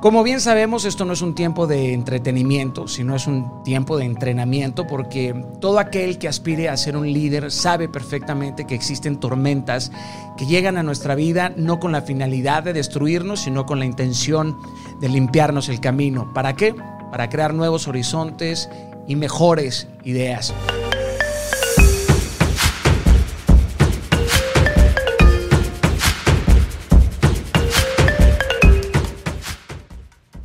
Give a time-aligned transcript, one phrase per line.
[0.00, 4.04] Como bien sabemos, esto no es un tiempo de entretenimiento, sino es un tiempo de
[4.04, 9.90] entrenamiento porque todo aquel que aspire a ser un líder sabe perfectamente que existen tormentas
[10.36, 14.56] que llegan a nuestra vida no con la finalidad de destruirnos, sino con la intención
[15.00, 16.32] de limpiarnos el camino.
[16.32, 16.76] ¿Para qué?
[17.10, 18.70] Para crear nuevos horizontes
[19.08, 20.54] y mejores ideas.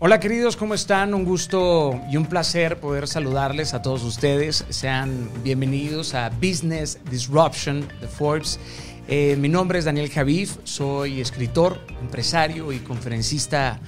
[0.06, 1.14] Hola queridos, ¿cómo están?
[1.14, 4.66] Un gusto y un placer poder saludarles a todos ustedes.
[4.68, 8.60] Sean bienvenidos a Business Disruption de Forbes.
[9.08, 13.80] Eh, mi nombre es Daniel Javif, soy escritor, empresario y conferencista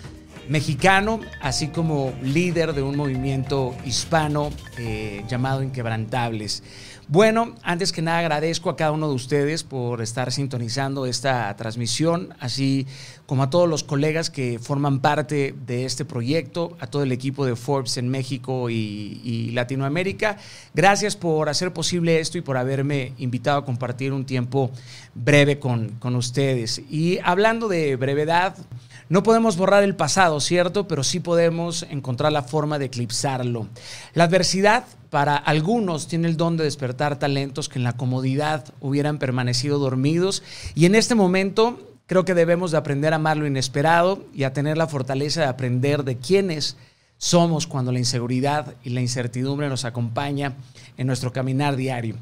[0.50, 6.64] mexicano, así como líder de un movimiento hispano eh, llamado Inquebrantables.
[7.08, 12.34] Bueno, antes que nada agradezco a cada uno de ustedes por estar sintonizando esta transmisión,
[12.40, 12.88] así
[13.28, 17.46] como a todos los colegas que forman parte de este proyecto, a todo el equipo
[17.46, 20.38] de Forbes en México y, Latinoamérica.
[20.74, 24.72] Gracias por hacer posible esto y por haberme invitado a compartir un tiempo
[25.14, 26.82] breve con, con ustedes.
[26.90, 28.56] Y hablando de brevedad,
[29.08, 30.88] no podemos borrar el pasado, ¿cierto?
[30.88, 33.68] Pero sí podemos encontrar la forma de eclipsarlo.
[34.14, 39.20] La adversidad para algunos tiene el don de despertar talentos que en la comodidad hubieran
[39.20, 44.26] permanecido dormidos y en este momento creo que debemos de aprender a amar lo inesperado
[44.34, 46.76] y a tener la fortaleza de aprender de quiénes
[47.18, 50.54] somos cuando la inseguridad y la incertidumbre nos acompaña
[50.98, 52.16] en nuestro caminar diario.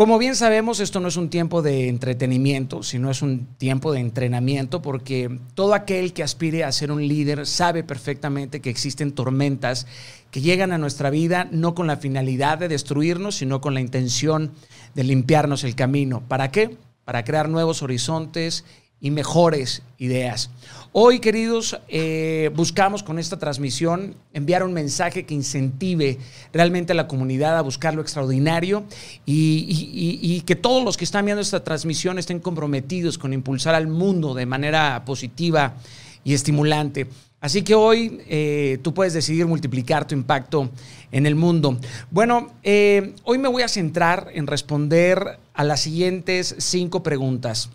[0.00, 4.00] Como bien sabemos, esto no es un tiempo de entretenimiento, sino es un tiempo de
[4.00, 9.86] entrenamiento porque todo aquel que aspire a ser un líder sabe perfectamente que existen tormentas
[10.30, 14.52] que llegan a nuestra vida no con la finalidad de destruirnos, sino con la intención
[14.94, 16.22] de limpiarnos el camino.
[16.26, 16.78] ¿Para qué?
[17.04, 18.64] Para crear nuevos horizontes
[19.00, 20.50] y mejores ideas.
[20.92, 26.18] Hoy, queridos, eh, buscamos con esta transmisión enviar un mensaje que incentive
[26.52, 28.82] realmente a la comunidad a buscar lo extraordinario
[29.24, 34.34] y, que todos los que están viendo esta transmisión estén comprometidos con impulsar al mundo
[34.34, 35.76] de manera positiva
[36.24, 37.06] y estimulante.
[37.40, 40.70] Así que hoy eh, tú puedes decidir multiplicar tu impacto
[41.12, 41.78] en el mundo.
[42.10, 47.70] Bueno, eh, hoy me voy a centrar en responder a las siguientes cinco preguntas.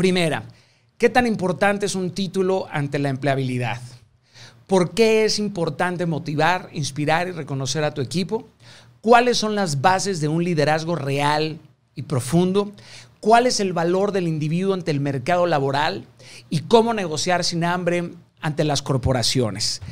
[0.00, 0.44] Primera,
[0.96, 3.82] ¿qué tan importante es un título ante la empleabilidad?
[4.66, 8.48] ¿Por qué es importante motivar, inspirar y reconocer a tu equipo?
[9.02, 11.60] ¿Cuáles son las bases de un liderazgo real
[11.94, 12.72] y profundo?
[13.20, 16.06] ¿Cuál es el valor del individuo ante el mercado laboral?
[16.48, 19.82] ¿Y cómo negociar sin hambre ante las corporaciones?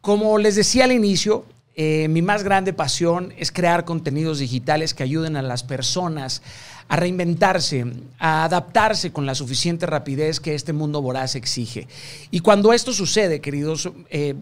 [0.00, 1.44] Como les decía al inicio,
[1.76, 6.42] eh, mi más grande pasión es crear contenidos digitales que ayuden a las personas
[6.88, 7.86] a reinventarse,
[8.18, 11.86] a adaptarse con la suficiente rapidez que este mundo voraz exige.
[12.32, 14.34] Y cuando esto sucede, queridos, eh,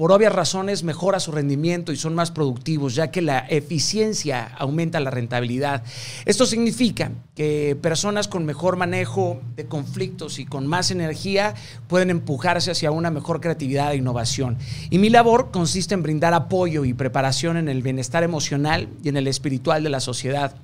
[0.00, 4.98] por obvias razones mejora su rendimiento y son más productivos, ya que la eficiencia aumenta
[4.98, 5.84] la rentabilidad.
[6.24, 11.52] Esto significa que personas con mejor manejo de conflictos y con más energía
[11.86, 14.56] pueden empujarse hacia una mejor creatividad e innovación.
[14.88, 19.18] Y mi labor consiste en brindar apoyo y preparación en el bienestar emocional y en
[19.18, 20.54] el espiritual de la sociedad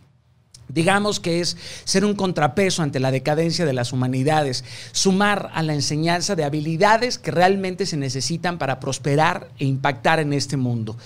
[0.69, 5.75] Digamos que es ser un contrapeso ante la decadencia de las humanidades, sumar a la
[5.75, 10.97] enseñanza de habilidades que realmente se necesitan para prosperar e impactar en este mundo,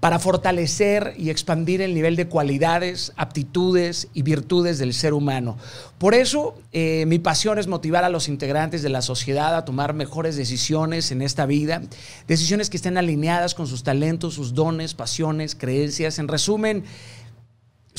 [0.00, 5.58] para fortalecer y expandir el nivel de cualidades, aptitudes y virtudes del ser humano.
[5.98, 9.92] Por eso eh, mi pasión es motivar a los integrantes de la sociedad a tomar
[9.92, 11.82] mejores decisiones en esta vida,
[12.26, 16.18] decisiones que estén alineadas con sus talentos, sus dones, pasiones, creencias.
[16.18, 16.84] En resumen,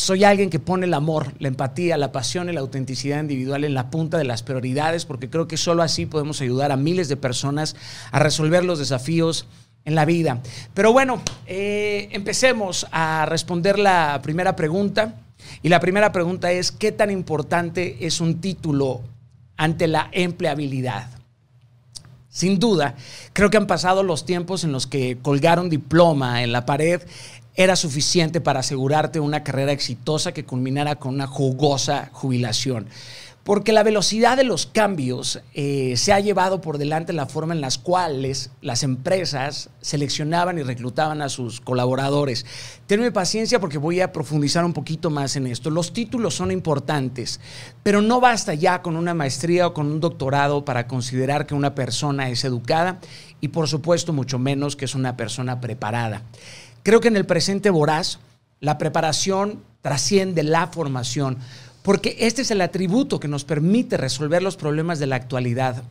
[0.01, 3.75] soy alguien que pone el amor, la empatía, la pasión y la autenticidad individual en
[3.75, 7.17] la punta de las prioridades, porque creo que solo así podemos ayudar a miles de
[7.17, 7.75] personas
[8.11, 9.45] a resolver los desafíos
[9.85, 10.41] en la vida.
[10.73, 15.13] Pero bueno, eh, empecemos a responder la primera pregunta.
[15.61, 19.01] Y la primera pregunta es, ¿qué tan importante es un título
[19.55, 21.09] ante la empleabilidad?
[22.29, 22.95] Sin duda,
[23.33, 27.01] creo que han pasado los tiempos en los que colgar un diploma en la pared
[27.55, 32.87] era suficiente para asegurarte una carrera exitosa que culminara con una jugosa jubilación.
[33.43, 37.61] Porque la velocidad de los cambios eh, se ha llevado por delante la forma en
[37.61, 42.45] las cuales las empresas seleccionaban y reclutaban a sus colaboradores.
[42.85, 45.71] Tenme paciencia porque voy a profundizar un poquito más en esto.
[45.71, 47.39] Los títulos son importantes,
[47.81, 51.73] pero no basta ya con una maestría o con un doctorado para considerar que una
[51.73, 52.99] persona es educada
[53.41, 56.21] y por supuesto mucho menos que es una persona preparada.
[56.83, 58.19] Creo que en el presente voraz
[58.59, 61.37] la preparación trasciende la formación,
[61.83, 65.83] porque este es el atributo que nos permite resolver los problemas de la actualidad.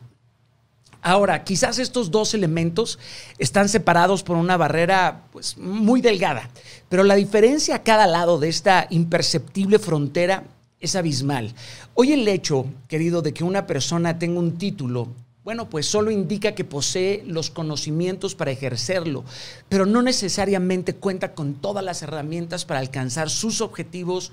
[1.03, 2.99] Ahora, quizás estos dos elementos
[3.39, 6.49] están separados por una barrera pues, muy delgada,
[6.89, 10.43] pero la diferencia a cada lado de esta imperceptible frontera
[10.79, 11.53] es abismal.
[11.95, 15.07] Hoy el hecho, querido, de que una persona tenga un título,
[15.43, 19.23] bueno, pues solo indica que posee los conocimientos para ejercerlo,
[19.69, 24.31] pero no necesariamente cuenta con todas las herramientas para alcanzar sus objetivos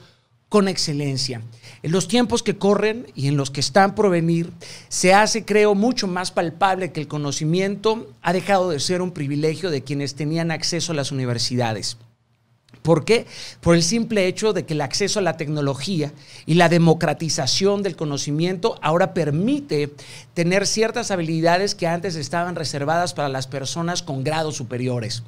[0.48, 1.42] con excelencia.
[1.82, 4.50] En los tiempos que corren y en los que están por venir,
[4.88, 9.70] se hace, creo, mucho más palpable que el conocimiento ha dejado de ser un privilegio
[9.70, 11.98] de quienes tenían acceso a las universidades.
[12.88, 13.26] ¿Por qué?
[13.60, 16.10] Por el simple hecho de que el acceso a la tecnología
[16.46, 19.92] y la democratización del conocimiento ahora permite
[20.32, 25.22] tener ciertas habilidades que antes estaban reservadas para las personas con grados superiores.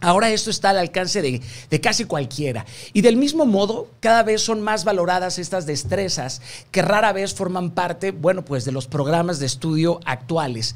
[0.00, 2.66] Ahora esto está al alcance de, casi cualquiera.
[2.92, 6.42] Y del mismo modo, cada vez son más valoradas estas destrezas
[6.72, 10.74] que rara vez forman parte, bueno, pues de los programas de estudio actuales.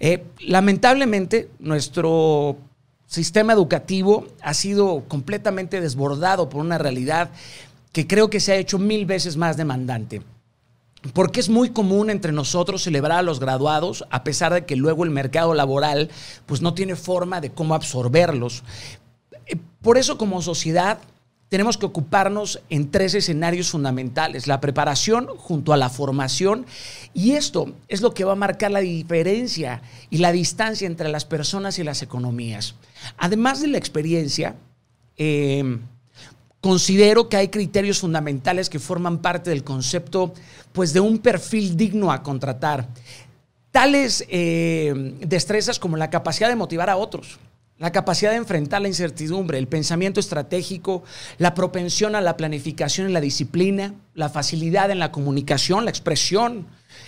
[0.00, 2.58] Eh, lamentablemente, nuestro
[3.14, 7.30] sistema educativo ha sido completamente desbordado por una realidad
[7.92, 10.20] que creo que se ha hecho mil veces más demandante.
[11.12, 15.04] Porque es muy común entre nosotros celebrar a los graduados, a pesar de que luego
[15.04, 16.10] el mercado laboral
[16.46, 18.64] pues no tiene forma de cómo absorberlos.
[19.46, 20.98] Eh, por eso como sociedad
[21.48, 26.66] tenemos que ocuparnos en tres escenarios fundamentales, la preparación junto a la formación,
[27.12, 31.24] y esto es lo que va a marcar la diferencia y la distancia entre las
[31.24, 32.74] personas y las economías.
[33.18, 34.56] Además de la experiencia,
[35.16, 35.78] eh,
[36.64, 40.32] considero que hay criterios fundamentales que forman parte del concepto
[40.72, 42.88] pues, de un perfil digno a contratar.
[43.70, 47.38] Tales eh, destrezas como la capacidad de motivar a otros,
[47.78, 51.02] la capacidad de enfrentar la incertidumbre, el pensamiento estratégico,
[51.38, 56.66] la propensión a la planificación y la disciplina, la facilidad en la comunicación, la expresión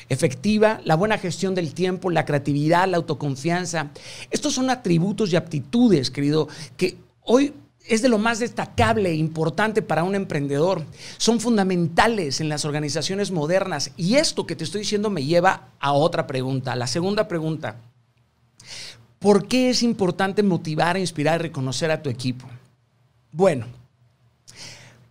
[0.08, 3.90] efectiva, la buena gestión del tiempo, la creatividad, la autoconfianza.
[4.30, 7.54] Estos son atributos y aptitudes, querido, que hoy
[7.86, 10.84] es de lo más destacable e importante para un emprendedor.
[11.18, 13.92] Son fundamentales en las organizaciones modernas.
[13.96, 17.76] Y esto que te estoy diciendo me lleva a otra pregunta, la segunda pregunta.
[19.18, 22.46] ¿Por qué es importante motivar, inspirar y reconocer a tu equipo?
[23.32, 23.66] Bueno,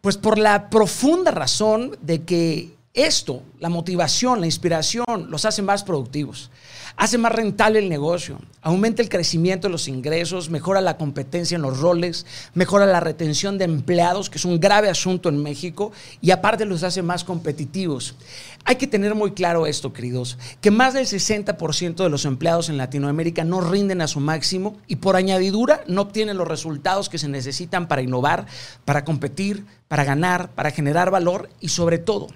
[0.02, 5.84] pues por la profunda razón de que esto, la motivación, la inspiración, los hace más
[5.84, 6.50] productivos
[6.98, 11.62] hace más rentable el negocio, aumenta el crecimiento de los ingresos, mejora la competencia en
[11.62, 16.32] los roles, mejora la retención de empleados, que es un grave asunto en México, y
[16.32, 18.16] aparte los hace más competitivos.
[18.64, 22.78] Hay que tener muy claro esto, queridos, que más del 60% de los empleados en
[22.78, 27.28] Latinoamérica no rinden a su máximo y por añadidura no obtienen los resultados que se
[27.28, 28.46] necesitan para innovar,
[28.86, 32.28] para competir, para ganar, para generar valor y sobre todo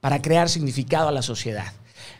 [0.00, 1.72] para crear significado a la sociedad.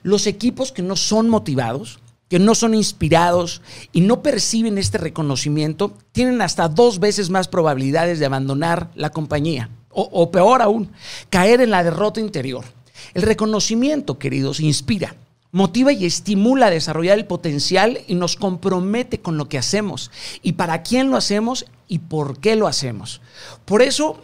[0.02, 3.62] Los equipos que no son motivados, que no son inspirados
[3.92, 9.70] y no perciben este reconocimiento, tienen hasta dos veces más probabilidades de abandonar la compañía.
[9.98, 10.92] O, peor aún,
[11.30, 12.64] caer en la derrota interior.
[13.14, 15.16] El reconocimiento, queridos, inspira,
[15.52, 20.10] motiva y estimula a desarrollar el potencial y nos compromete con lo que hacemos
[20.42, 23.22] y para quién lo hacemos y por qué lo hacemos.
[23.64, 24.22] Por eso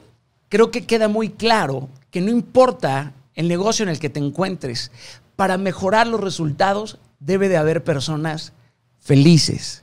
[0.50, 4.91] creo que queda muy claro que no importa el negocio en el que te encuentres,
[5.43, 8.53] para mejorar los resultados debe de haber personas
[9.00, 9.83] felices,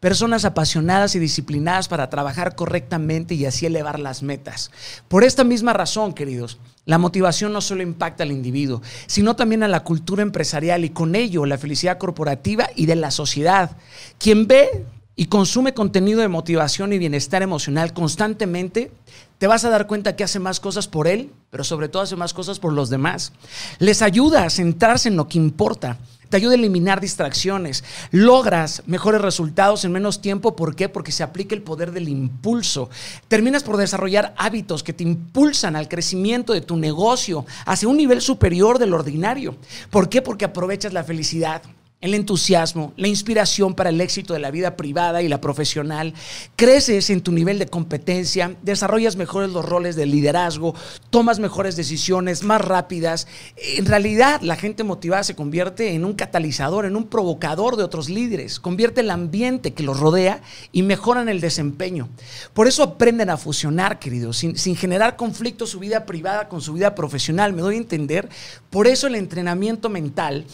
[0.00, 4.72] personas apasionadas y disciplinadas para trabajar correctamente y así elevar las metas.
[5.06, 9.68] Por esta misma razón, queridos, la motivación no solo impacta al individuo, sino también a
[9.68, 13.76] la cultura empresarial y con ello la felicidad corporativa y de la sociedad.
[14.18, 14.84] Quien ve
[15.14, 18.90] y consume contenido de motivación y bienestar emocional constantemente,
[19.38, 22.16] te vas a dar cuenta que hace más cosas por él, pero sobre todo hace
[22.16, 23.32] más cosas por los demás.
[23.78, 25.96] Les ayuda a centrarse en lo que importa.
[26.28, 27.84] Te ayuda a eliminar distracciones.
[28.10, 30.56] Logras mejores resultados en menos tiempo.
[30.56, 30.88] ¿Por qué?
[30.88, 32.90] Porque se aplica el poder del impulso.
[33.28, 38.20] Terminas por desarrollar hábitos que te impulsan al crecimiento de tu negocio hacia un nivel
[38.20, 39.56] superior del ordinario.
[39.88, 40.20] ¿Por qué?
[40.20, 41.62] Porque aprovechas la felicidad
[42.00, 46.14] el entusiasmo, la inspiración para el éxito de la vida privada y la profesional,
[46.54, 50.76] creces en tu nivel de competencia, desarrollas mejores los roles de liderazgo,
[51.10, 53.26] tomas mejores decisiones más rápidas.
[53.56, 58.08] En realidad, la gente motivada se convierte en un catalizador, en un provocador de otros
[58.08, 60.40] líderes, convierte el ambiente que los rodea
[60.70, 62.08] y mejoran el desempeño.
[62.54, 66.74] Por eso aprenden a fusionar, queridos, sin, sin generar conflicto su vida privada con su
[66.74, 67.54] vida profesional.
[67.54, 68.28] Me doy a entender.
[68.70, 70.46] Por eso el entrenamiento mental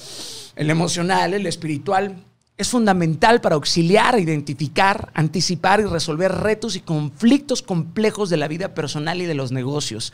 [0.56, 2.24] el emocional, el espiritual,
[2.56, 8.74] es fundamental para auxiliar, identificar, anticipar y resolver retos y conflictos complejos de la vida
[8.74, 10.12] personal y de los negocios.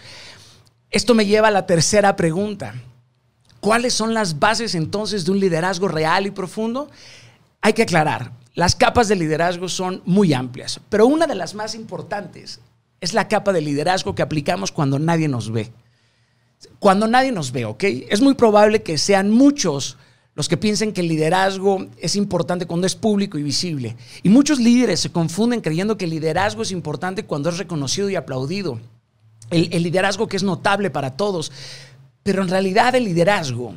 [0.91, 2.75] Esto me lleva a la tercera pregunta.
[3.61, 6.91] ¿Cuáles son las bases entonces de un liderazgo real y profundo?
[7.61, 11.75] Hay que aclarar, las capas de liderazgo son muy amplias, pero una de las más
[11.75, 12.61] importantes
[13.01, 15.71] es la capa de liderazgo que aplicamos cuando nadie nos ve.
[16.79, 17.85] Cuando nadie nos ve, ¿ok?
[17.85, 19.97] Es muy probable que sean muchos
[20.41, 23.95] los que piensen que el liderazgo es importante cuando es público y visible.
[24.23, 28.17] Y muchos líderes se confunden creyendo que el liderazgo es importante cuando es reconocido y
[28.17, 28.81] aplaudido.
[29.51, 31.53] El, el liderazgo que es notable para todos.
[32.23, 33.75] Pero en realidad el liderazgo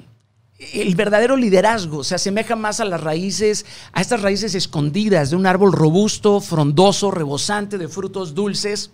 [0.72, 5.46] el verdadero liderazgo se asemeja más a las raíces, a estas raíces escondidas de un
[5.46, 8.90] árbol robusto, frondoso, rebosante de frutos dulces.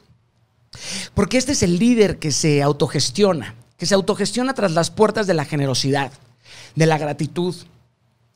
[1.13, 5.35] Porque este es el líder que se autogestiona, que se autogestiona tras las puertas de
[5.35, 6.11] la generosidad,
[6.79, 7.53] de la gratitud,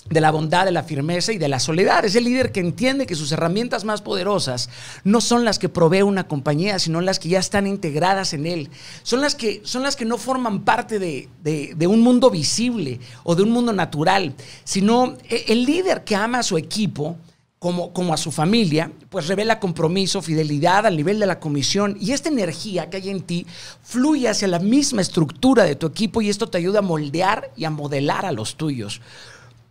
[0.09, 2.03] de la bondad, de la firmeza y de la soledad.
[2.03, 4.69] Es el líder que entiende que sus herramientas más poderosas
[5.05, 8.69] no son las que provee una compañía, sino las que ya están integradas en él.
[9.03, 13.33] Son las que, son las que no forman parte de, de un mundo visible o
[13.33, 14.35] de un mundo natural,
[14.65, 17.15] sino e, el líder que ama a su equipo.
[17.63, 22.11] Como, como, a su familia, pues revela compromiso, fidelidad al nivel de la comisión y
[22.11, 23.47] esta energía que hay en ti
[23.81, 27.63] fluye hacia la misma estructura de tu equipo y esto te ayuda a moldear y
[27.63, 28.99] a modelar a los tuyos.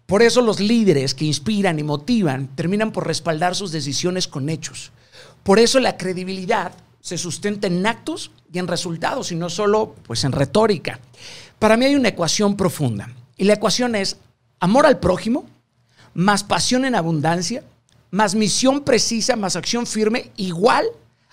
[0.06, 4.90] Por eso los líderes que inspiran y motivan terminan por respaldar sus decisiones con hechos.
[5.42, 6.72] Por eso la credibilidad
[7.02, 10.98] se sustenta en actos y en resultados y no solo pues en retórica.
[11.58, 14.16] Para mí hay una ecuación profunda y la ecuación es
[14.60, 15.44] amor al prójimo
[16.14, 17.62] más pasión en abundancia
[18.12, 20.86] más misión precisa más acción firme igual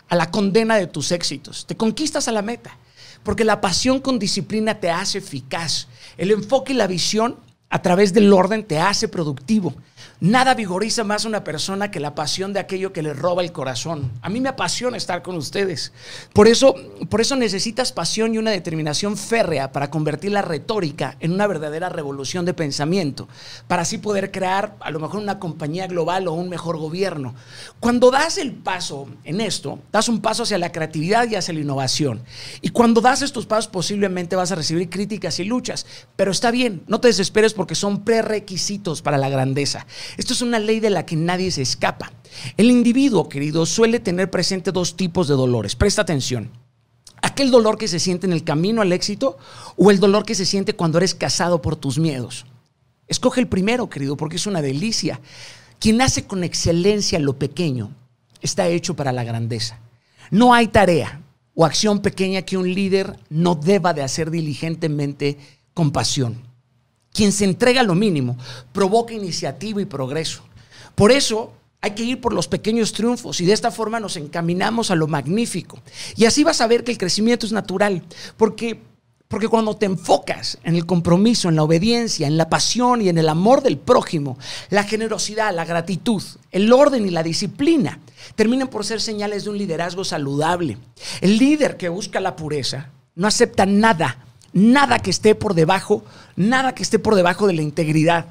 [0.08, 1.66] a la condena de tus éxitos.
[1.68, 2.76] Te conquistas a la meta
[3.22, 5.88] porque la pasión con disciplina te hace eficaz.
[6.18, 7.38] El enfoque y la visión
[7.70, 9.76] a través del orden te hace productivo.
[10.22, 13.52] Nada vigoriza más a una persona que la pasión de aquello que le roba el
[13.52, 14.12] corazón.
[14.22, 15.94] A mí me apasiona estar con ustedes.
[16.34, 16.76] Por eso,
[17.10, 21.90] por eso necesitas pasión y una determinación férrea para convertir la retórica en una verdadera
[21.90, 23.28] revolución de pensamiento,
[23.68, 27.36] para así poder crear a lo mejor una compañía global o un mejor gobierno.
[27.80, 31.62] Cuando das el paso en esto, das un paso hacia la creatividad y hacia la
[31.62, 32.22] innovación.
[32.62, 36.84] Y cuando das estos pasos posiblemente vas a recibir críticas y luchas, pero está bien,
[36.88, 39.86] no te desesperes porque son prerequisitos para la grandeza.
[40.18, 42.12] Esto es una ley de la que nadie se escapa.
[42.58, 45.76] El individuo, querido, suele tener presente dos tipos de dolores.
[45.76, 46.52] Presta atención.
[47.22, 49.38] Aquel dolor que se siente en el camino al éxito
[49.76, 52.46] o el dolor que se siente cuando eres casado por tus miedos.
[53.08, 55.20] Escoge el primero, querido, porque es una delicia.
[55.80, 57.92] Quien hace con excelencia lo pequeño
[58.42, 59.80] está hecho para la grandeza.
[60.32, 61.22] No hay tarea
[61.56, 65.38] o acción pequeña que un líder no deba de hacer diligentemente
[65.74, 66.49] con pasión.
[67.14, 68.38] Quien se entrega a lo mínimo
[68.72, 70.44] provoca iniciativa y progreso.
[70.96, 74.92] Por eso hay que ir por los pequeños triunfos y de esta forma nos encaminamos
[74.92, 75.80] a lo magnífico.
[76.16, 78.04] Y así vas a ver que el crecimiento es natural,
[78.36, 78.82] porque,
[79.30, 83.18] porque cuando te enfocas en el compromiso, en la obediencia, en la pasión y en
[83.18, 84.38] el amor del prójimo,
[84.70, 88.00] la generosidad, la gratitud, el orden y la disciplina
[88.36, 90.78] terminan por ser señales de un liderazgo saludable.
[91.22, 96.04] El líder que busca la pureza no acepta nada nada que esté por debajo,
[96.36, 98.28] nada que esté por debajo de la integridad.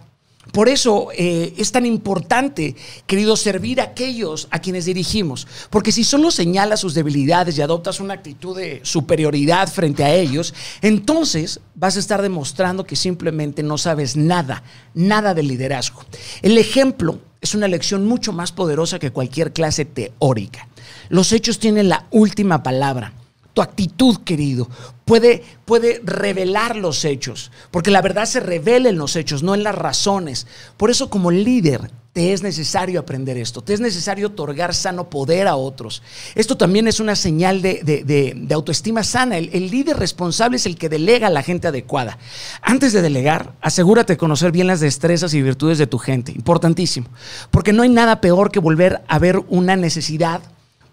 [0.52, 2.74] Por eso eh, es tan importante,
[3.06, 5.46] querido, servir a aquellos a quienes dirigimos.
[5.68, 10.54] Porque si solo señalas sus debilidades y adoptas una actitud de superioridad frente a ellos,
[10.80, 14.62] entonces vas a estar demostrando que simplemente no sabes nada,
[14.94, 16.04] nada de liderazgo.
[16.40, 20.66] El ejemplo es una lección mucho más poderosa que cualquier clase teórica.
[21.10, 23.12] Los hechos tienen la última palabra
[23.58, 24.68] tu actitud, querido,
[25.04, 29.64] puede, puede revelar los hechos, porque la verdad se revela en los hechos, no en
[29.64, 30.46] las razones.
[30.76, 35.48] Por eso como líder te es necesario aprender esto, te es necesario otorgar sano poder
[35.48, 36.04] a otros.
[36.36, 39.38] Esto también es una señal de, autoestima sana.
[39.38, 42.16] El, el, líder responsable es el que delega a la gente adecuada.
[42.62, 47.08] Antes de delegar, asegúrate de conocer bien las destrezas y virtudes de tu gente, importantísimo,
[47.50, 50.42] porque no hay nada peor que volver a ver una necesidad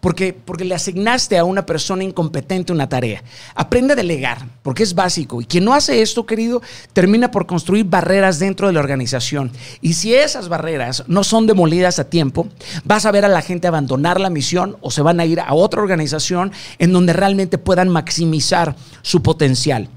[0.06, 3.24] porque, le asignaste a una persona incompetente una tarea.
[3.56, 5.42] Aprende a delegar, porque es básico.
[5.42, 6.62] Y quien no hace esto, querido,
[6.94, 9.52] termina por construir barreras dentro de la organización.
[9.82, 12.48] Y si esas barreras no son demolidas a tiempo,
[12.84, 15.56] vas a ver a la gente abandonar la misión o se van a ir a
[15.56, 19.90] otra organización en donde realmente puedan maximizar su potencial.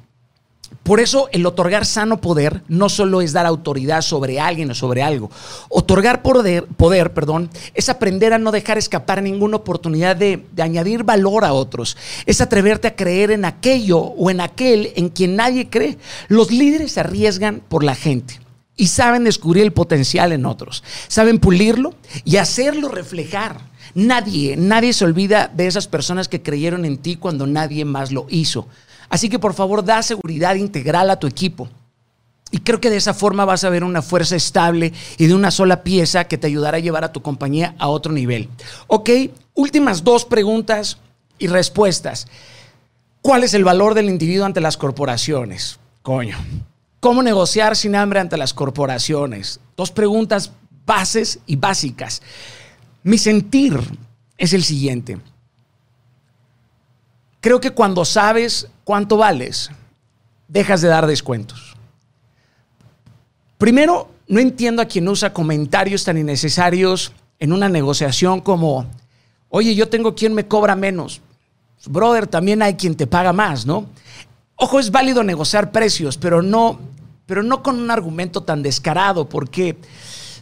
[0.89, 5.03] Por eso el otorgar sano poder no solo es dar autoridad sobre alguien o sobre
[5.03, 5.31] algo.
[5.69, 11.45] Otorgar poder, poder perdón, es aprender a no dejar escapar ninguna oportunidad de, añadir valor
[11.45, 11.99] a otros.
[12.25, 15.99] Es atreverte a creer en aquello o en aquel en quien nadie cree.
[16.29, 18.41] Los líderes se arriesgan por la gente
[18.75, 20.83] y saben descubrir el potencial en otros.
[21.07, 23.61] Saben pulirlo y hacerlo reflejar.
[23.95, 28.27] Nadie, nadie se olvida de esas personas que creyeron en ti cuando nadie más lo
[28.31, 28.69] hizo.
[29.09, 31.69] Así que por favor da seguridad integral a tu equipo.
[32.51, 35.51] Y creo que de esa forma vas a ver una fuerza estable y de una
[35.51, 38.49] sola pieza que te ayudará a llevar a tu compañía a otro nivel.
[38.87, 39.11] Ok,
[39.55, 40.99] últimas dos preguntas
[41.39, 42.27] y respuestas.
[43.21, 45.79] ¿Cuál es el valor del individuo ante las corporaciones?
[46.03, 46.39] Coño.
[47.01, 49.61] ¿Cómo negociar sin hambre ante las corporaciones?
[49.77, 50.53] Dos preguntas
[50.87, 52.23] bases y básicas.
[53.03, 53.79] Mi sentir
[54.39, 55.19] es el siguiente.
[57.41, 59.71] Creo que cuando sabes cuánto vales,
[60.49, 61.77] dejas de dar descuentos.
[63.59, 68.87] Primero, no entiendo a quien usa comentarios tan innecesarios en una negociación como,
[69.51, 71.21] oye, yo tengo quien me cobra menos.
[71.85, 73.85] Brother, también hay quien te paga más, ¿no?
[74.57, 76.81] Ojo, es válido negociar precios, pero no,
[77.27, 79.77] pero no con un argumento tan descarado, porque,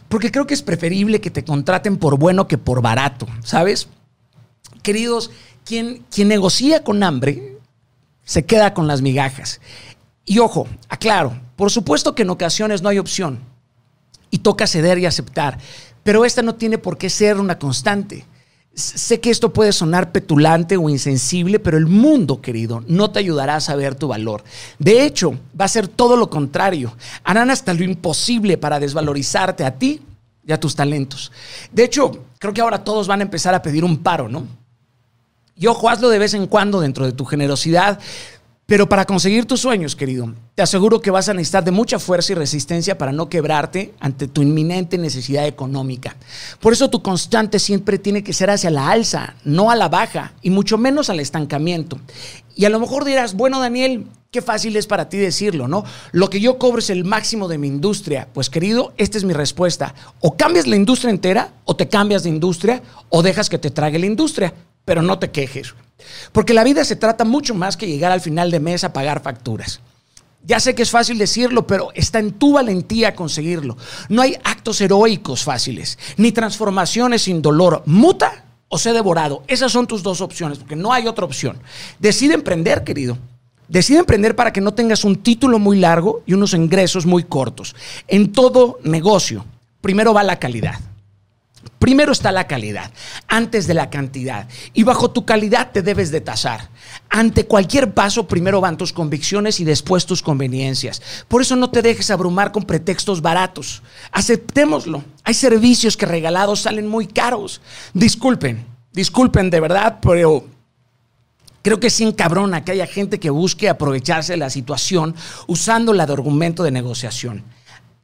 [0.07, 3.89] porque creo que es preferible que te contraten por bueno que por barato, ¿sabes?
[4.83, 5.31] Queridos,
[5.65, 7.56] quien, quien negocia con hambre
[8.27, 9.61] se queda con las migajas.
[10.25, 13.39] Y ojo, aclaro, por supuesto que en ocasiones no hay opción
[14.29, 15.57] y toca ceder y aceptar,
[16.03, 18.25] pero esta no tiene por qué ser una constante.
[18.73, 23.55] Sé que esto puede sonar petulante o insensible, pero el mundo, querido, no te ayudará
[23.55, 24.43] a saber tu valor.
[24.77, 26.95] De hecho, va a ser todo lo contrario.
[27.23, 30.01] Harán hasta lo imposible para desvalorizarte a ti
[30.45, 31.31] y a tus talentos.
[31.71, 34.45] De hecho, creo que ahora todos van a empezar a pedir un paro, ¿no?
[35.57, 37.99] Y ojo, hazlo de vez en cuando dentro de tu generosidad.
[38.67, 42.33] Pero para conseguir tus sueños, querido, te aseguro que vas a necesitar de mucha fuerza
[42.33, 46.17] y resistencia para no quebrarte ante tu inminente necesidad económica.
[46.59, 50.33] Por eso tu constante siempre tiene que ser hacia la alza, no a la baja,
[50.41, 51.97] y mucho menos al estancamiento.
[52.55, 55.85] Y a lo mejor dirás, bueno, Daniel, qué fácil es para ti decirlo, ¿no?
[56.11, 58.27] Lo que yo cobro es el máximo de mi industria.
[58.33, 59.95] Pues querido, esta es mi respuesta.
[60.19, 63.97] O cambias la industria entera, o te cambias de industria, o dejas que te trague
[63.97, 64.53] la industria,
[64.87, 65.75] pero no te quejes.
[66.31, 69.21] Porque la vida se trata mucho más que llegar al final de mes a pagar
[69.21, 69.81] facturas.
[70.45, 73.75] Ya sé que es fácil decirlo, pero está en tu valentía conseguirlo.
[74.07, 77.83] No hay actos heroicos fáciles, ni transformaciones sin dolor.
[77.85, 79.43] Muta o sé devorado.
[79.47, 81.59] Esas son tus dos opciones, porque no hay otra opción.
[81.99, 83.17] Decide emprender, querido.
[83.67, 87.75] Decide emprender para que no tengas un título muy largo y unos ingresos muy cortos.
[88.07, 89.43] En todo negocio,
[89.81, 90.79] primero va la calidad.
[91.79, 92.91] Primero está la calidad,
[93.27, 94.47] antes de la cantidad.
[94.73, 96.69] Y bajo tu calidad te debes de tasar.
[97.09, 101.01] Ante cualquier paso, primero van tus convicciones y después tus conveniencias.
[101.27, 103.83] Por eso no te dejes abrumar con pretextos baratos.
[104.11, 105.03] Aceptémoslo.
[105.23, 107.61] Hay servicios que regalados salen muy caros.
[107.93, 110.45] Disculpen, disculpen de verdad, pero
[111.67, 115.13] Creo que es encabrona que haya gente que busque aprovecharse de la situación
[115.47, 117.43] usándola de argumento de negociación.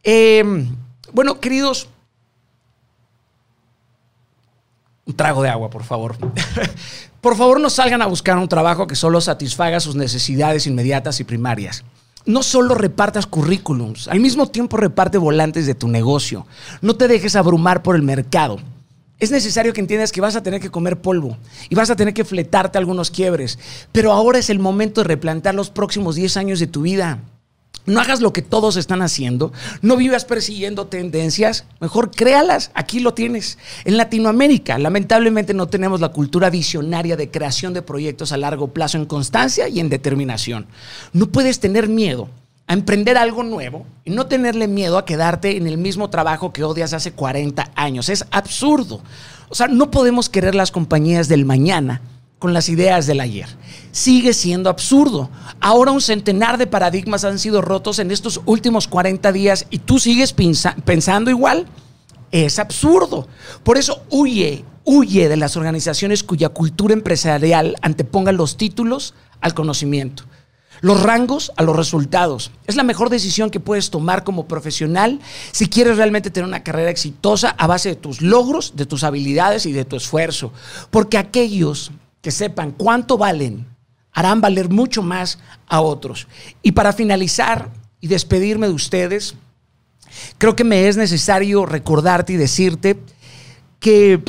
[0.04, 0.44] Eh,
[1.14, 1.88] bueno, queridos,
[5.06, 6.16] un trago de agua, por favor.
[7.22, 11.24] por favor, no salgan a buscar un trabajo que solo satisfaga sus necesidades inmediatas y
[11.24, 11.84] primarias.
[12.26, 16.48] No solo repartas currículums, al mismo tiempo reparte volantes de tu negocio.
[16.82, 18.60] No te dejes abrumar por el mercado.
[19.20, 21.38] Es necesario que entiendas que vas a tener que comer polvo
[21.70, 23.60] y vas a tener que fletarte algunos quiebres,
[23.92, 27.20] pero ahora es el momento de replantear los próximos 10 años de tu vida.
[27.86, 29.52] No hagas lo que todos están haciendo.
[29.82, 31.66] No vivas persiguiendo tendencias.
[31.82, 32.72] Mejor créalas.
[32.76, 33.58] Aquí lo tienes.
[33.84, 38.98] En Latinoamérica, lamentablemente, no tenemos la cultura visionaria de creación de proyectos a largo plazo
[38.98, 40.66] en constancia y en determinación.
[41.12, 42.30] No puedes tener miedo
[42.68, 46.64] a emprender algo nuevo y no tenerle miedo a quedarte en el mismo trabajo que
[46.64, 48.08] odias hace 40 años.
[48.08, 49.02] Es absurdo.
[49.50, 52.02] O sea, no podemos querer las compañías del mañana
[52.44, 53.48] con las ideas del ayer.
[53.94, 55.30] Sigue siendo absurdo.
[55.62, 59.98] Ahora un centenar de paradigmas han sido rotos en estos últimos 40 días y tú
[59.98, 61.68] sigues pensando igual.
[62.32, 63.30] Es absurdo.
[63.64, 70.26] Por eso huye, huye de las organizaciones cuya cultura empresarial anteponga los títulos al conocimiento
[70.82, 72.52] los rangos a los resultados.
[72.68, 75.22] Es la mejor decisión que puedes tomar como profesional
[75.54, 79.66] si quieres realmente tener una carrera exitosa a base de tus logros, de tus habilidades
[79.66, 80.52] y de tu esfuerzo.
[80.92, 83.68] Porque aquellos que sepan cuánto valen,
[84.14, 86.28] harán valer mucho más a otros.
[86.64, 89.36] Y para finalizar y despedirme de ustedes,
[90.38, 92.98] creo que me es necesario recordarte y decirte
[93.82, 94.22] que,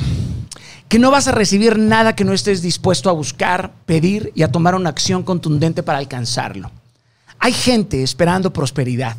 [0.89, 4.51] que no vas a recibir nada que no estés dispuesto a buscar, pedir y a
[4.51, 6.73] tomar una acción contundente para alcanzarlo.
[7.39, 9.17] Hay gente esperando prosperidad,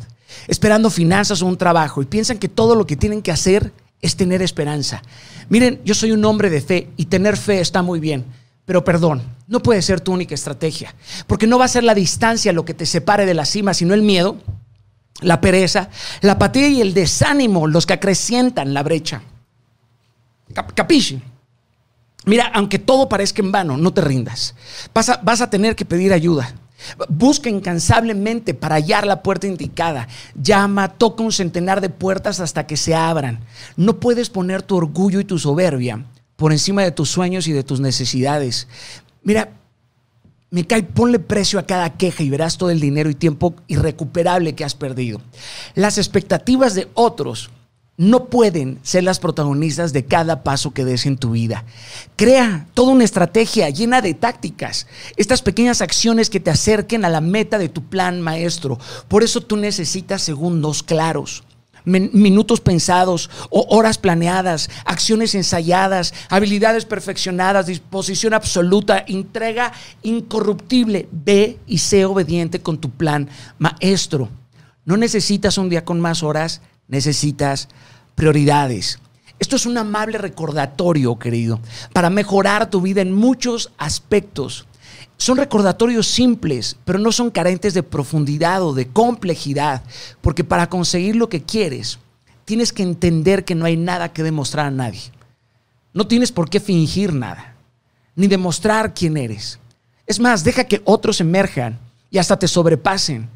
[0.48, 4.16] esperando finanzas o un trabajo y piensan que todo lo que tienen que hacer es
[4.16, 5.02] tener esperanza.
[5.48, 8.26] Miren, yo soy un hombre de fe y tener fe está muy bien
[8.66, 10.94] pero perdón, no puede ser tu única estrategia,
[11.28, 13.94] porque no va a ser la distancia lo que te separe de la cima, sino
[13.94, 14.36] el miedo,
[15.20, 15.88] la pereza,
[16.20, 19.22] la apatía y el desánimo los que acrecientan la brecha.
[20.74, 21.22] Capisci.
[22.24, 24.56] Mira, aunque todo parezca en vano, no te rindas.
[24.92, 26.52] Vas a, vas a tener que pedir ayuda.
[27.08, 30.08] Busca incansablemente para hallar la puerta indicada.
[30.34, 33.44] Llama, toca un centenar de puertas hasta que se abran.
[33.76, 36.04] No puedes poner tu orgullo y tu soberbia
[36.36, 38.68] por encima de tus sueños y de tus necesidades.
[39.22, 39.52] Mira,
[40.50, 44.54] me cae, ponle precio a cada queja y verás todo el dinero y tiempo irrecuperable
[44.54, 45.20] que has perdido.
[45.74, 47.50] Las expectativas de otros
[47.98, 51.64] no pueden ser las protagonistas de cada paso que des en tu vida.
[52.14, 57.22] Crea toda una estrategia llena de tácticas, estas pequeñas acciones que te acerquen a la
[57.22, 58.78] meta de tu plan maestro.
[59.08, 61.44] Por eso tú necesitas segundos claros
[61.86, 69.72] minutos pensados o horas planeadas, acciones ensayadas, habilidades perfeccionadas, disposición absoluta, entrega
[70.02, 71.08] incorruptible.
[71.10, 74.28] Ve y sé obediente con tu plan maestro.
[74.84, 77.68] No necesitas un día con más horas, necesitas
[78.14, 78.98] prioridades.
[79.38, 81.60] Esto es un amable recordatorio, querido,
[81.92, 84.66] para mejorar tu vida en muchos aspectos.
[85.16, 89.82] Son recordatorios simples, pero no son carentes de profundidad o de complejidad,
[90.20, 91.98] porque para conseguir lo que quieres,
[92.44, 95.00] tienes que entender que no hay nada que demostrar a nadie.
[95.94, 97.56] No tienes por qué fingir nada,
[98.14, 99.58] ni demostrar quién eres.
[100.06, 101.78] Es más, deja que otros emerjan
[102.10, 103.28] y hasta te sobrepasen.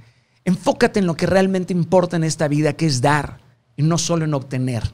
[0.45, 3.41] Enfócate en lo que realmente importa en esta vida, que es dar
[3.77, 4.91] y no solo en obtener.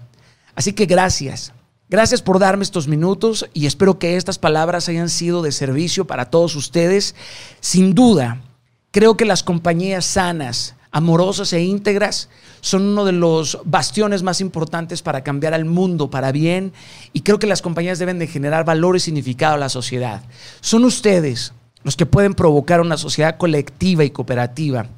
[0.54, 1.52] Así que gracias.
[1.88, 6.30] Gracias por darme estos minutos y espero que estas palabras hayan sido de servicio para
[6.30, 7.14] todos ustedes.
[7.60, 8.42] Sin duda,
[8.90, 12.28] creo que las compañías sanas, amorosas e íntegras
[12.60, 16.72] son uno de los bastiones más importantes para cambiar al mundo para bien
[17.12, 20.22] y creo que las compañías deben de generar valor y significado a la sociedad.
[20.60, 21.52] Son ustedes
[21.84, 24.88] los que pueden provocar una sociedad colectiva y cooperativa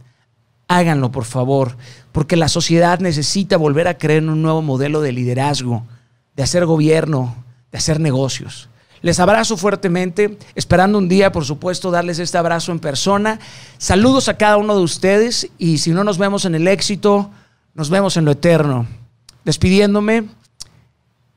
[0.68, 1.76] háganlo por favor,
[2.12, 5.86] porque la sociedad necesita volver a creer en un nuevo modelo de liderazgo,
[6.38, 7.34] de hacer gobierno,
[7.72, 8.68] de hacer negocios.
[9.02, 13.40] Les abrazo fuertemente, esperando un día, por supuesto, darles este abrazo en persona.
[13.76, 17.32] Saludos a cada uno de ustedes y si no nos vemos en el éxito,
[17.74, 18.86] nos vemos en lo eterno.
[19.44, 20.28] Despidiéndome,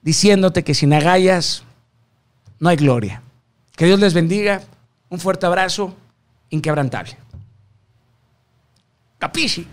[0.03, 1.63] diciéndote que sin agallas
[2.59, 3.23] no hay gloria.
[3.75, 4.61] Que Dios les bendiga.
[5.09, 5.95] Un fuerte abrazo
[6.51, 7.17] inquebrantable.
[9.17, 9.65] Capisci?